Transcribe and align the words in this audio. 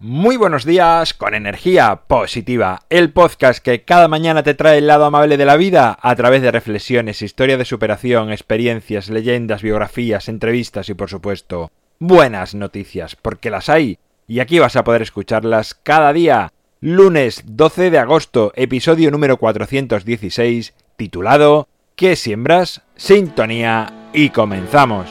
Muy 0.00 0.36
buenos 0.36 0.64
días 0.64 1.12
con 1.12 1.34
energía 1.34 2.02
positiva, 2.06 2.82
el 2.88 3.10
podcast 3.10 3.58
que 3.58 3.82
cada 3.82 4.06
mañana 4.06 4.44
te 4.44 4.54
trae 4.54 4.78
el 4.78 4.86
lado 4.86 5.04
amable 5.04 5.36
de 5.36 5.44
la 5.44 5.56
vida 5.56 5.98
a 6.00 6.14
través 6.14 6.40
de 6.40 6.52
reflexiones, 6.52 7.20
historia 7.20 7.56
de 7.56 7.64
superación, 7.64 8.30
experiencias, 8.30 9.10
leyendas, 9.10 9.60
biografías, 9.60 10.28
entrevistas 10.28 10.88
y 10.88 10.94
por 10.94 11.10
supuesto 11.10 11.72
buenas 11.98 12.54
noticias, 12.54 13.16
porque 13.16 13.50
las 13.50 13.68
hay 13.68 13.98
y 14.28 14.38
aquí 14.38 14.60
vas 14.60 14.76
a 14.76 14.84
poder 14.84 15.02
escucharlas 15.02 15.74
cada 15.74 16.12
día. 16.12 16.52
Lunes 16.80 17.42
12 17.44 17.90
de 17.90 17.98
agosto, 17.98 18.52
episodio 18.54 19.10
número 19.10 19.36
416, 19.36 20.74
titulado 20.96 21.66
¿Qué 21.96 22.14
siembras? 22.14 22.82
Sintonía 22.94 24.10
y 24.12 24.30
comenzamos. 24.30 25.10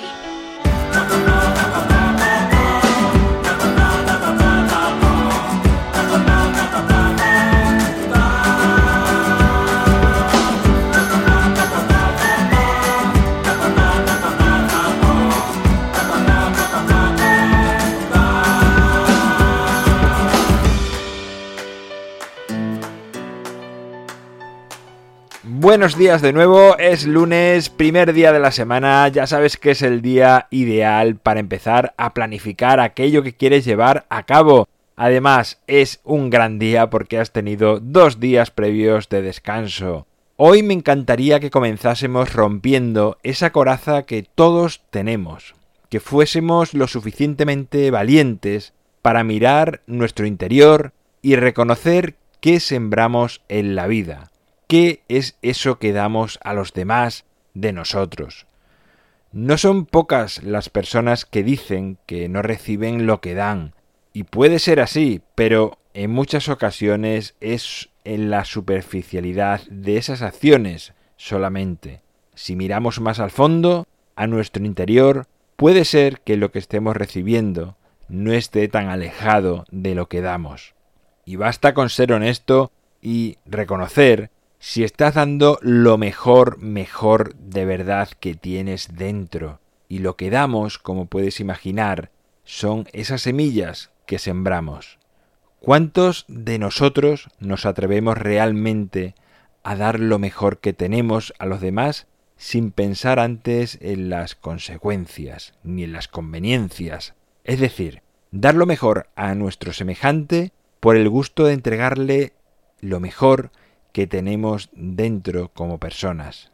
Buenos 25.49 25.97
días 25.97 26.21
de 26.21 26.33
nuevo, 26.33 26.77
es 26.77 27.07
lunes, 27.07 27.69
primer 27.69 28.11
día 28.11 28.33
de 28.33 28.39
la 28.41 28.51
semana, 28.51 29.07
ya 29.07 29.27
sabes 29.27 29.55
que 29.55 29.71
es 29.71 29.81
el 29.81 30.01
día 30.01 30.47
ideal 30.51 31.15
para 31.15 31.39
empezar 31.39 31.93
a 31.95 32.13
planificar 32.13 32.81
aquello 32.81 33.23
que 33.23 33.31
quieres 33.31 33.63
llevar 33.63 34.05
a 34.09 34.23
cabo. 34.23 34.67
Además, 34.97 35.61
es 35.65 36.01
un 36.03 36.29
gran 36.29 36.59
día 36.59 36.89
porque 36.89 37.17
has 37.17 37.31
tenido 37.31 37.79
dos 37.79 38.19
días 38.19 38.51
previos 38.51 39.07
de 39.07 39.21
descanso. 39.21 40.05
Hoy 40.35 40.63
me 40.63 40.73
encantaría 40.73 41.39
que 41.39 41.49
comenzásemos 41.49 42.33
rompiendo 42.33 43.17
esa 43.23 43.53
coraza 43.53 44.03
que 44.03 44.23
todos 44.23 44.81
tenemos, 44.89 45.55
que 45.87 46.01
fuésemos 46.01 46.73
lo 46.73 46.87
suficientemente 46.87 47.89
valientes 47.89 48.73
para 49.01 49.23
mirar 49.23 49.79
nuestro 49.87 50.25
interior 50.25 50.91
y 51.21 51.37
reconocer 51.37 52.15
qué 52.41 52.59
sembramos 52.59 53.41
en 53.47 53.75
la 53.75 53.87
vida 53.87 54.29
¿Qué 54.67 55.03
es 55.07 55.37
eso 55.41 55.79
que 55.79 55.93
damos 55.93 56.39
a 56.43 56.53
los 56.53 56.73
demás 56.73 57.23
de 57.53 57.71
nosotros? 57.71 58.47
No 59.31 59.57
son 59.57 59.85
pocas 59.85 60.43
las 60.43 60.67
personas 60.69 61.23
que 61.23 61.41
dicen 61.41 61.97
que 62.05 62.27
no 62.27 62.41
reciben 62.41 63.07
lo 63.07 63.21
que 63.21 63.33
dan, 63.33 63.73
y 64.11 64.23
puede 64.23 64.59
ser 64.59 64.81
así, 64.81 65.21
pero 65.35 65.77
en 65.93 66.11
muchas 66.11 66.49
ocasiones 66.49 67.35
es 67.39 67.89
en 68.03 68.29
la 68.29 68.43
superficialidad 68.43 69.61
de 69.69 69.95
esas 69.95 70.21
acciones 70.21 70.93
solamente. 71.15 72.01
Si 72.35 72.57
miramos 72.57 72.99
más 72.99 73.21
al 73.21 73.31
fondo, 73.31 73.87
a 74.17 74.27
nuestro 74.27 74.65
interior, 74.65 75.27
puede 75.55 75.85
ser 75.85 76.19
que 76.21 76.35
lo 76.35 76.51
que 76.51 76.59
estemos 76.59 76.97
recibiendo 76.97 77.77
no 78.09 78.33
esté 78.33 78.67
tan 78.67 78.89
alejado 78.89 79.63
de 79.71 79.95
lo 79.95 80.09
que 80.09 80.19
damos. 80.19 80.75
Y 81.23 81.37
basta 81.37 81.73
con 81.73 81.89
ser 81.89 82.11
honesto 82.11 82.71
y 83.01 83.37
reconocer 83.45 84.29
si 84.59 84.83
estás 84.83 85.13
dando 85.13 85.59
lo 85.61 85.97
mejor, 85.97 86.57
mejor 86.57 87.35
de 87.35 87.65
verdad 87.65 88.09
que 88.19 88.35
tienes 88.35 88.95
dentro. 88.95 89.59
Y 89.87 89.99
lo 89.99 90.15
que 90.15 90.29
damos, 90.29 90.77
como 90.77 91.05
puedes 91.05 91.39
imaginar, 91.39 92.11
son 92.43 92.87
esas 92.91 93.21
semillas 93.21 93.91
que 94.05 94.19
sembramos. 94.19 94.99
¿Cuántos 95.59 96.25
de 96.27 96.59
nosotros 96.59 97.29
nos 97.39 97.65
atrevemos 97.65 98.17
realmente 98.17 99.15
a 99.63 99.75
dar 99.75 99.99
lo 99.99 100.19
mejor 100.19 100.59
que 100.59 100.73
tenemos 100.73 101.33
a 101.39 101.45
los 101.45 101.61
demás 101.61 102.07
sin 102.37 102.71
pensar 102.71 103.19
antes 103.19 103.77
en 103.81 104.09
las 104.09 104.35
consecuencias 104.35 105.53
ni 105.63 105.83
en 105.83 105.93
las 105.93 106.07
conveniencias? 106.07 107.15
Es 107.43 107.59
decir, 107.59 108.01
dar 108.31 108.55
lo 108.55 108.65
mejor 108.65 109.09
a 109.15 109.35
nuestro 109.35 109.73
semejante 109.73 110.51
por 110.79 110.95
el 110.95 111.09
gusto 111.09 111.45
de 111.45 111.53
entregarle 111.53 112.33
lo 112.79 112.99
mejor 112.99 113.51
que 113.97 114.05
tenemos 114.05 114.69
dentro 114.73 115.49
como 115.55 115.79
personas. 115.79 116.51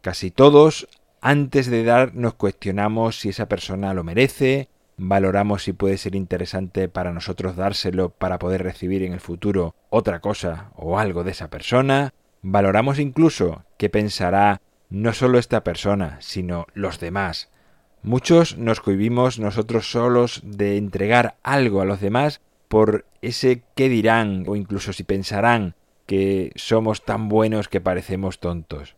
Casi 0.00 0.32
todos, 0.32 0.88
antes 1.20 1.68
de 1.68 1.84
dar, 1.84 2.16
nos 2.16 2.34
cuestionamos 2.34 3.20
si 3.20 3.28
esa 3.28 3.46
persona 3.46 3.94
lo 3.94 4.02
merece, 4.02 4.68
valoramos 4.96 5.62
si 5.62 5.74
puede 5.74 5.96
ser 5.96 6.16
interesante 6.16 6.88
para 6.88 7.12
nosotros 7.12 7.54
dárselo 7.54 8.08
para 8.08 8.40
poder 8.40 8.64
recibir 8.64 9.04
en 9.04 9.12
el 9.12 9.20
futuro 9.20 9.76
otra 9.90 10.18
cosa 10.18 10.72
o 10.74 10.98
algo 10.98 11.22
de 11.22 11.30
esa 11.30 11.50
persona, 11.50 12.14
valoramos 12.42 12.98
incluso 12.98 13.62
qué 13.78 13.88
pensará 13.88 14.60
no 14.90 15.12
solo 15.12 15.38
esta 15.38 15.62
persona, 15.62 16.16
sino 16.20 16.66
los 16.74 16.98
demás. 16.98 17.48
Muchos 18.02 18.58
nos 18.58 18.80
cohibimos 18.80 19.38
nosotros 19.38 19.88
solos 19.88 20.40
de 20.44 20.78
entregar 20.78 21.36
algo 21.44 21.80
a 21.80 21.84
los 21.84 22.00
demás 22.00 22.40
por 22.66 23.06
ese 23.20 23.62
qué 23.76 23.88
dirán 23.88 24.42
o 24.48 24.56
incluso 24.56 24.92
si 24.92 25.04
pensarán 25.04 25.76
que 26.06 26.52
somos 26.56 27.04
tan 27.04 27.28
buenos 27.28 27.68
que 27.68 27.80
parecemos 27.80 28.40
tontos. 28.40 28.96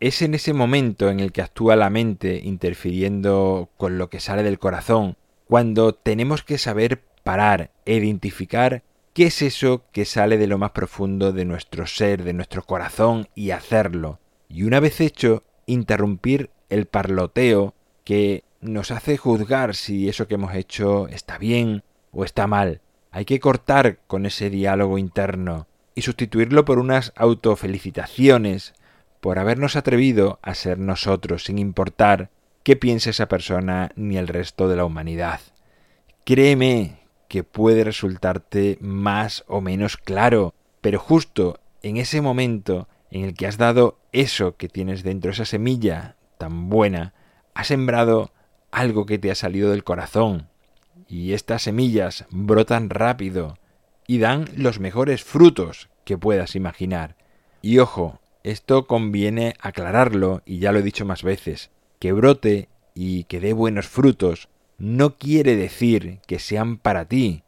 Es 0.00 0.22
en 0.22 0.34
ese 0.34 0.52
momento 0.52 1.10
en 1.10 1.20
el 1.20 1.32
que 1.32 1.42
actúa 1.42 1.76
la 1.76 1.90
mente 1.90 2.40
interfiriendo 2.44 3.70
con 3.76 3.98
lo 3.98 4.10
que 4.10 4.20
sale 4.20 4.42
del 4.42 4.58
corazón, 4.58 5.16
cuando 5.46 5.94
tenemos 5.94 6.42
que 6.42 6.58
saber 6.58 7.02
parar 7.22 7.70
e 7.84 7.94
identificar 7.94 8.82
qué 9.14 9.26
es 9.26 9.40
eso 9.42 9.84
que 9.92 10.04
sale 10.04 10.36
de 10.38 10.46
lo 10.46 10.58
más 10.58 10.72
profundo 10.72 11.32
de 11.32 11.44
nuestro 11.44 11.86
ser, 11.86 12.24
de 12.24 12.34
nuestro 12.34 12.62
corazón 12.62 13.28
y 13.34 13.50
hacerlo. 13.50 14.20
Y 14.48 14.64
una 14.64 14.80
vez 14.80 15.00
hecho, 15.00 15.42
interrumpir 15.66 16.50
el 16.68 16.86
parloteo 16.86 17.74
que 18.04 18.44
nos 18.60 18.90
hace 18.90 19.16
juzgar 19.16 19.74
si 19.74 20.08
eso 20.08 20.28
que 20.28 20.34
hemos 20.34 20.54
hecho 20.54 21.08
está 21.08 21.38
bien 21.38 21.82
o 22.12 22.24
está 22.24 22.46
mal. 22.46 22.80
Hay 23.10 23.24
que 23.24 23.40
cortar 23.40 24.00
con 24.06 24.26
ese 24.26 24.50
diálogo 24.50 24.98
interno 24.98 25.66
y 25.96 26.02
sustituirlo 26.02 26.64
por 26.64 26.78
unas 26.78 27.12
autofelicitaciones 27.16 28.74
por 29.20 29.40
habernos 29.40 29.74
atrevido 29.74 30.38
a 30.42 30.54
ser 30.54 30.78
nosotros 30.78 31.42
sin 31.42 31.58
importar 31.58 32.30
qué 32.62 32.76
piense 32.76 33.10
esa 33.10 33.26
persona 33.26 33.90
ni 33.96 34.18
el 34.18 34.28
resto 34.28 34.68
de 34.68 34.76
la 34.76 34.84
humanidad. 34.84 35.40
Créeme 36.24 37.00
que 37.28 37.42
puede 37.42 37.82
resultarte 37.82 38.78
más 38.80 39.44
o 39.48 39.60
menos 39.60 39.96
claro, 39.96 40.54
pero 40.80 41.00
justo 41.00 41.58
en 41.82 41.96
ese 41.96 42.20
momento 42.20 42.88
en 43.10 43.24
el 43.24 43.34
que 43.34 43.46
has 43.46 43.56
dado 43.56 43.98
eso 44.12 44.56
que 44.56 44.68
tienes 44.68 45.02
dentro, 45.02 45.30
esa 45.30 45.44
semilla 45.44 46.16
tan 46.38 46.68
buena, 46.68 47.14
has 47.54 47.68
sembrado 47.68 48.32
algo 48.70 49.06
que 49.06 49.18
te 49.18 49.30
ha 49.30 49.34
salido 49.34 49.70
del 49.70 49.84
corazón, 49.84 50.48
y 51.08 51.32
estas 51.32 51.62
semillas 51.62 52.26
brotan 52.30 52.90
rápido, 52.90 53.58
y 54.06 54.18
dan 54.18 54.46
los 54.56 54.80
mejores 54.80 55.24
frutos 55.24 55.88
que 56.04 56.18
puedas 56.18 56.54
imaginar. 56.56 57.16
Y 57.62 57.78
ojo, 57.78 58.20
esto 58.44 58.86
conviene 58.86 59.54
aclararlo, 59.60 60.42
y 60.46 60.58
ya 60.60 60.72
lo 60.72 60.78
he 60.78 60.82
dicho 60.82 61.04
más 61.04 61.22
veces, 61.22 61.70
que 61.98 62.12
brote 62.12 62.68
y 62.94 63.24
que 63.24 63.40
dé 63.40 63.52
buenos 63.52 63.88
frutos 63.88 64.48
no 64.78 65.16
quiere 65.16 65.56
decir 65.56 66.20
que 66.26 66.38
sean 66.38 66.76
para 66.76 67.06
ti, 67.06 67.42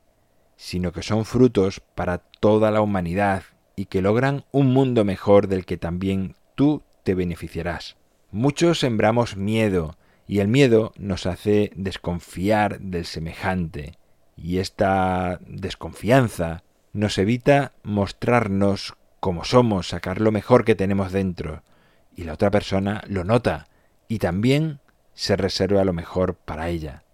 sino 0.56 0.92
que 0.92 1.02
son 1.02 1.24
frutos 1.24 1.80
para 1.94 2.18
toda 2.18 2.70
la 2.70 2.80
humanidad 2.80 3.44
y 3.76 3.86
que 3.86 4.02
logran 4.02 4.44
un 4.50 4.72
mundo 4.72 5.04
mejor 5.04 5.47
del 5.47 5.64
que 5.64 5.76
también 5.76 6.34
tú 6.54 6.82
te 7.04 7.14
beneficiarás. 7.14 7.97
Muchos 8.30 8.80
sembramos 8.80 9.36
miedo, 9.36 9.97
y 10.26 10.41
el 10.41 10.48
miedo 10.48 10.92
nos 10.98 11.26
hace 11.26 11.70
desconfiar 11.74 12.80
del 12.80 13.04
semejante, 13.04 13.94
y 14.41 14.59
esta 14.59 15.41
desconfianza 15.47 16.62
nos 16.92 17.18
evita 17.18 17.72
mostrarnos 17.83 18.95
como 19.21 19.45
somos, 19.45 19.89
sacar 19.89 20.21
lo 20.21 20.30
mejor 20.30 20.65
que 20.65 20.77
tenemos 20.77 21.12
dentro, 21.12 21.62
y 22.15 22.24
la 22.24 22.34
otra 22.34 22.51
persona 22.51 23.03
lo 23.09 23.24
nota 23.24 23.66
y 24.07 24.18
también 24.18 24.80
se 25.12 25.36
reserva 25.36 25.84
lo 25.84 25.92
mejor 25.92 26.34
para 26.34 26.68
ella. 26.68 27.04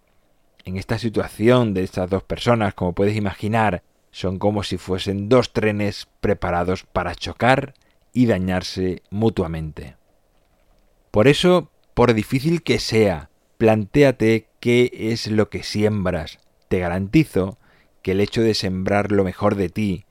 En 0.64 0.76
esta 0.76 0.98
situación 0.98 1.74
de 1.74 1.82
estas 1.82 2.08
dos 2.08 2.22
personas, 2.22 2.74
como 2.74 2.94
puedes 2.94 3.16
imaginar, 3.16 3.82
son 4.10 4.38
como 4.38 4.62
si 4.62 4.76
fuesen 4.76 5.28
dos 5.28 5.52
trenes 5.52 6.08
preparados 6.20 6.84
para 6.84 7.14
chocar 7.14 7.74
y 8.12 8.26
dañarse 8.26 9.02
mutuamente. 9.10 9.96
Por 11.10 11.26
eso, 11.26 11.70
por 11.94 12.14
difícil 12.14 12.62
que 12.62 12.78
sea, 12.78 13.30
plantéate 13.58 14.48
qué 14.60 14.90
es 14.92 15.26
lo 15.26 15.50
que 15.50 15.62
siembras, 15.62 16.38
te 16.74 16.80
garantizo 16.80 17.56
que 18.02 18.10
el 18.10 18.20
hecho 18.20 18.42
de 18.42 18.52
sembrar 18.52 19.12
lo 19.12 19.22
mejor 19.22 19.54
de 19.54 19.68
ti 19.68 20.06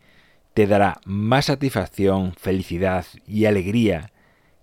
te 0.54 0.66
dará 0.66 1.02
más 1.04 1.48
satisfacción, 1.48 2.34
felicidad 2.40 3.06
y 3.28 3.48
alegría 3.48 4.14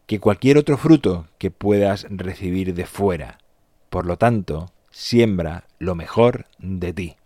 que 0.06 0.18
cualquier 0.18 0.56
otro 0.56 0.78
fruto 0.78 1.28
que 1.36 1.50
puedas 1.50 2.06
recibir 2.08 2.72
de 2.72 2.86
fuera. 2.86 3.36
Por 3.90 4.06
lo 4.06 4.16
tanto, 4.16 4.72
siembra 4.90 5.64
lo 5.78 5.94
mejor 5.94 6.46
de 6.58 6.94
ti. 6.94 7.16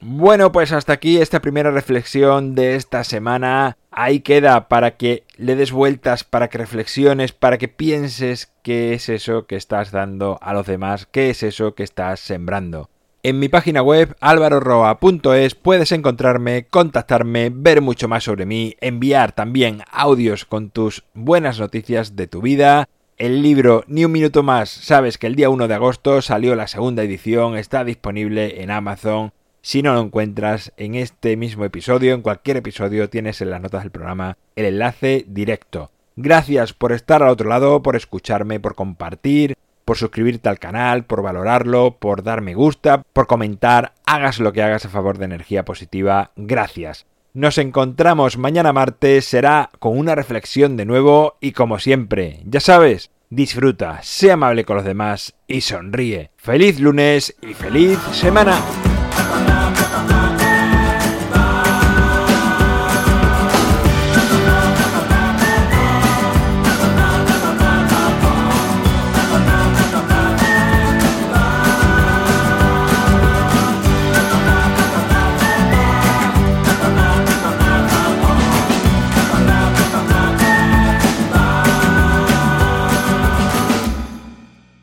Bueno, 0.00 0.50
pues 0.50 0.72
hasta 0.72 0.94
aquí 0.94 1.18
esta 1.18 1.42
primera 1.42 1.70
reflexión 1.70 2.54
de 2.54 2.76
esta 2.76 3.04
semana. 3.04 3.76
Ahí 3.90 4.20
queda 4.20 4.68
para 4.68 4.96
que 4.96 5.24
le 5.36 5.56
des 5.56 5.72
vueltas, 5.72 6.24
para 6.24 6.48
que 6.48 6.56
reflexiones, 6.56 7.32
para 7.32 7.58
que 7.58 7.68
pienses 7.68 8.50
qué 8.62 8.94
es 8.94 9.10
eso 9.10 9.46
que 9.46 9.56
estás 9.56 9.90
dando 9.90 10.38
a 10.40 10.54
los 10.54 10.66
demás, 10.66 11.06
qué 11.12 11.28
es 11.28 11.42
eso 11.42 11.74
que 11.74 11.82
estás 11.82 12.18
sembrando. 12.18 12.88
En 13.26 13.40
mi 13.40 13.48
página 13.48 13.82
web 13.82 14.14
alvaroroa.es 14.20 15.56
puedes 15.56 15.90
encontrarme, 15.90 16.66
contactarme, 16.70 17.50
ver 17.52 17.82
mucho 17.82 18.06
más 18.06 18.22
sobre 18.22 18.46
mí, 18.46 18.76
enviar 18.80 19.32
también 19.32 19.82
audios 19.90 20.44
con 20.44 20.70
tus 20.70 21.02
buenas 21.12 21.58
noticias 21.58 22.14
de 22.14 22.28
tu 22.28 22.40
vida. 22.40 22.88
El 23.18 23.42
libro 23.42 23.82
Ni 23.88 24.04
un 24.04 24.12
minuto 24.12 24.44
más, 24.44 24.70
sabes 24.70 25.18
que 25.18 25.26
el 25.26 25.34
día 25.34 25.50
1 25.50 25.66
de 25.66 25.74
agosto 25.74 26.22
salió 26.22 26.54
la 26.54 26.68
segunda 26.68 27.02
edición, 27.02 27.56
está 27.56 27.82
disponible 27.82 28.62
en 28.62 28.70
Amazon 28.70 29.32
si 29.60 29.82
no 29.82 29.92
lo 29.94 30.02
encuentras 30.02 30.72
en 30.76 30.94
este 30.94 31.36
mismo 31.36 31.64
episodio, 31.64 32.14
en 32.14 32.22
cualquier 32.22 32.58
episodio 32.58 33.10
tienes 33.10 33.40
en 33.40 33.50
las 33.50 33.60
notas 33.60 33.82
del 33.82 33.90
programa 33.90 34.38
el 34.54 34.66
enlace 34.66 35.24
directo. 35.26 35.90
Gracias 36.14 36.72
por 36.72 36.92
estar 36.92 37.24
al 37.24 37.30
otro 37.30 37.48
lado, 37.48 37.82
por 37.82 37.96
escucharme, 37.96 38.60
por 38.60 38.76
compartir, 38.76 39.56
por 39.86 39.96
suscribirte 39.96 40.50
al 40.50 40.58
canal, 40.58 41.06
por 41.06 41.22
valorarlo, 41.22 41.96
por 41.98 42.22
dar 42.22 42.42
me 42.42 42.54
gusta, 42.54 43.02
por 43.14 43.26
comentar, 43.26 43.94
hagas 44.04 44.40
lo 44.40 44.52
que 44.52 44.62
hagas 44.62 44.84
a 44.84 44.90
favor 44.90 45.16
de 45.16 45.24
energía 45.24 45.64
positiva. 45.64 46.32
Gracias. 46.36 47.06
Nos 47.32 47.56
encontramos 47.56 48.36
mañana 48.36 48.72
martes, 48.72 49.26
será 49.26 49.70
con 49.78 49.96
una 49.96 50.14
reflexión 50.14 50.76
de 50.76 50.86
nuevo 50.86 51.36
y 51.40 51.52
como 51.52 51.78
siempre, 51.78 52.40
ya 52.44 52.60
sabes, 52.60 53.10
disfruta, 53.30 54.00
sea 54.02 54.34
amable 54.34 54.64
con 54.64 54.76
los 54.76 54.84
demás 54.84 55.34
y 55.46 55.60
sonríe. 55.60 56.30
Feliz 56.36 56.80
lunes 56.80 57.36
y 57.40 57.54
feliz 57.54 57.98
semana. 58.12 58.58